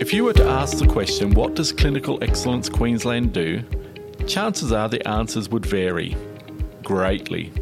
If 0.00 0.14
you 0.14 0.24
were 0.24 0.32
to 0.32 0.44
ask 0.48 0.78
the 0.78 0.86
question, 0.86 1.34
what 1.34 1.54
does 1.54 1.72
Clinical 1.72 2.24
Excellence 2.24 2.70
Queensland 2.70 3.34
do? 3.34 3.62
Chances 4.26 4.72
are 4.72 4.88
the 4.88 5.06
answers 5.06 5.50
would 5.50 5.66
vary 5.66 6.16
greatly. 6.82 7.52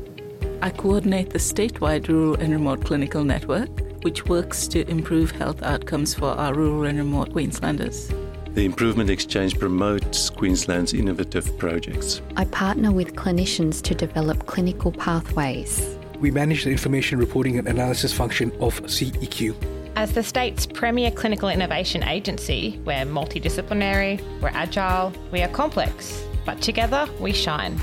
I 0.63 0.71
coordinate 0.71 1.31
the 1.31 1.41
statewide 1.41 2.07
rural 2.07 2.37
and 2.37 2.53
remote 2.53 2.85
clinical 2.85 3.25
network, 3.25 3.69
which 4.05 4.27
works 4.27 4.69
to 4.69 4.89
improve 4.89 5.33
health 5.33 5.65
outcomes 5.65 6.15
for 6.15 6.29
our 6.29 6.55
rural 6.55 6.85
and 6.85 6.99
remote 6.99 7.33
Queenslanders. 7.33 8.13
The 8.55 8.65
Improvement 8.65 9.11
Exchange 9.11 9.59
promotes 9.59 10.31
Queensland's 10.31 10.95
innovative 10.95 11.59
projects. 11.59 12.23
I 12.37 12.45
partner 12.45 12.93
with 12.93 13.17
clinicians 13.17 13.83
to 13.83 13.97
develop 13.97 14.47
clinical 14.47 14.93
pathways. 14.93 15.99
We 16.21 16.31
manage 16.31 16.63
the 16.63 16.71
information 16.71 17.19
reporting 17.19 17.59
and 17.59 17.67
analysis 17.67 18.13
function 18.13 18.53
of 18.61 18.81
CEQ. 18.83 19.78
As 19.99 20.13
the 20.13 20.23
state's 20.23 20.65
premier 20.65 21.11
clinical 21.11 21.49
innovation 21.49 22.05
agency, 22.05 22.81
we're 22.85 23.05
multidisciplinary, 23.05 24.23
we're 24.41 24.51
agile, 24.51 25.13
we 25.33 25.43
are 25.43 25.49
complex, 25.49 26.25
but 26.47 26.63
together 26.63 27.09
we 27.19 27.33
shine. 27.33 27.81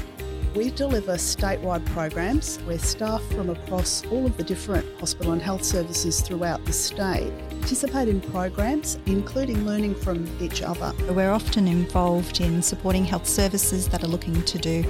We 0.55 0.69
deliver 0.69 1.15
statewide 1.15 1.85
programs 1.87 2.55
where 2.59 2.79
staff 2.79 3.21
from 3.31 3.49
across 3.49 4.05
all 4.05 4.25
of 4.25 4.37
the 4.37 4.45
different 4.45 4.85
hospital 4.97 5.33
and 5.33 5.41
health 5.41 5.65
services 5.65 6.21
throughout 6.21 6.63
the 6.63 6.71
state 6.71 7.33
participate 7.65 8.07
in 8.07 8.21
programs, 8.21 8.99
including 9.07 9.65
learning 9.65 9.95
from 9.95 10.23
each 10.39 10.61
other. 10.61 10.93
We're 11.09 11.31
often 11.31 11.67
involved 11.67 12.39
in 12.39 12.61
supporting 12.61 13.03
health 13.03 13.25
services 13.25 13.87
that 13.89 14.03
are 14.03 14.07
looking 14.07 14.39
to 14.43 14.59
do 14.59 14.85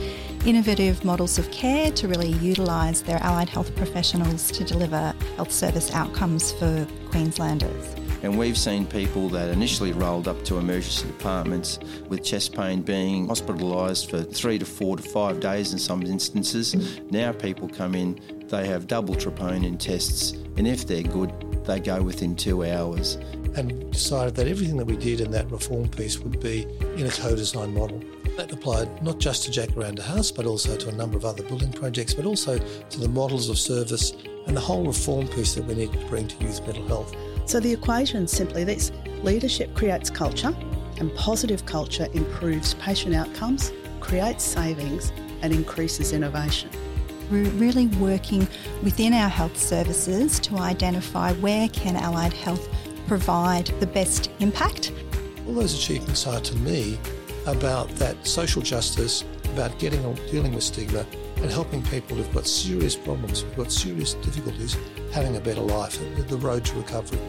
innovative 0.46 1.06
models 1.06 1.40
of 1.40 1.50
care 1.52 1.90
to 1.92 2.10
really 2.10 2.34
utilise 2.34 3.00
their 3.00 3.16
allied 3.24 3.48
health 3.48 3.74
professionals 3.78 4.52
to 4.52 4.66
deliver 4.66 5.16
health 5.38 5.54
service 5.54 5.90
outcomes 5.94 6.52
for 6.52 6.86
Queenslanders. 7.12 7.96
And 8.24 8.38
we've 8.38 8.58
seen 8.58 8.86
people 8.86 9.30
that 9.30 9.52
initially 9.52 9.94
rolled 9.94 10.28
up 10.28 10.44
to 10.44 10.58
emergency 10.58 11.08
departments 11.08 11.80
with 12.10 12.26
chest 12.26 12.54
pain 12.54 12.82
being 12.82 13.30
hospitalised 13.30 14.10
for 14.10 14.22
three 14.22 14.60
to 14.60 14.66
four 14.66 14.98
to 14.98 15.04
five 15.04 15.40
days 15.40 15.72
in 15.72 15.80
some 15.80 16.02
instances. 16.02 17.00
Now 17.10 17.32
people 17.32 17.70
come 17.70 17.96
in, 17.96 18.20
they 18.50 18.68
have 18.68 18.88
double 18.88 19.16
troponin 19.16 19.80
tests, 19.80 20.32
and 20.58 20.68
if 20.68 20.86
they're 20.86 21.04
good, 21.04 21.55
they 21.66 21.80
go 21.80 22.02
within 22.02 22.36
two 22.36 22.66
hours. 22.66 23.16
And 23.56 23.92
decided 23.92 24.36
that 24.36 24.48
everything 24.48 24.76
that 24.78 24.86
we 24.86 24.98
did 24.98 25.22
in 25.22 25.32
that 25.32 25.50
reform 25.50 25.88
piece 25.88 26.20
would 26.20 26.42
be 26.42 26.64
in 26.98 27.06
a 27.06 27.12
co-design 27.12 27.74
model. 27.74 28.02
That 28.36 28.52
applied 28.52 29.02
not 29.02 29.18
just 29.18 29.46
to 29.46 29.52
Jacaranda 29.52 30.02
House, 30.02 30.30
but 30.30 30.46
also 30.46 30.76
to 30.76 30.90
a 30.90 30.92
number 30.92 31.16
of 31.16 31.24
other 31.24 31.42
building 31.44 31.72
projects, 31.72 32.14
but 32.14 32.26
also 32.26 32.58
to 32.58 33.00
the 33.00 33.08
models 33.08 33.50
of 33.50 33.58
service 33.58 34.14
and 34.46 34.58
the 34.58 34.62
whole 34.62 34.86
reform 34.86 35.28
piece 35.30 35.56
that 35.56 35.64
we 35.64 35.74
need 35.74 35.94
to 35.94 36.00
bring 36.08 36.28
to 36.28 36.44
youth 36.44 36.62
mental 36.66 36.86
health. 36.88 37.16
So 37.46 37.62
the 37.62 37.72
equation 37.72 38.24
is 38.24 38.32
simply 38.32 38.66
this 38.66 38.92
leadership 39.24 39.74
creates 39.74 40.10
culture, 40.10 40.54
and 40.98 41.16
positive 41.16 41.66
culture 41.66 42.08
improves 42.14 42.74
patient 42.74 43.16
outcomes, 43.16 43.72
creates 44.02 44.44
savings, 44.44 45.14
and 45.42 45.54
increases 45.54 46.12
innovation. 46.12 46.70
We're 47.32 47.50
really 47.52 47.88
working 47.88 48.48
within 48.84 49.14
our 49.14 49.30
health 49.30 49.58
services 49.58 50.40
to 50.42 50.58
identify 50.58 51.34
where 51.34 51.68
can 51.70 51.96
allied 51.96 52.34
health 52.34 52.70
provide 53.08 53.68
the 53.80 53.88
best 53.88 54.30
impact. 54.40 54.92
All 55.48 55.54
those 55.54 55.74
achievements 55.74 56.28
are 56.28 56.40
to 56.40 56.56
me 56.58 57.00
about 57.46 57.90
that 57.96 58.26
social 58.26 58.62
justice, 58.62 59.24
about 59.54 59.78
getting 59.80 60.04
on 60.06 60.16
dealing 60.32 60.54
with 60.54 60.64
stigma 60.64 61.06
and 61.38 61.52
helping 61.52 61.84
people 61.84 62.16
who've 62.16 62.34
got 62.34 62.48
serious 62.48 62.96
problems, 62.96 63.42
who've 63.42 63.56
got 63.56 63.72
serious 63.72 64.14
difficulties, 64.16 64.78
having 65.12 65.36
a 65.38 65.40
better 65.40 65.62
life, 65.62 66.00
the 66.28 66.38
road 66.38 66.66
to 66.66 66.76
recovery. 66.76 67.20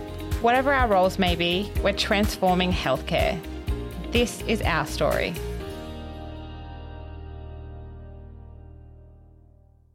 Whatever 0.41 0.73
our 0.73 0.89
roles 0.89 1.19
may 1.19 1.35
be, 1.35 1.71
we're 1.83 1.93
transforming 1.93 2.73
healthcare. 2.73 3.41
This 4.13 4.43
is 4.43 4.63
our 4.63 4.87
story. 4.87 5.35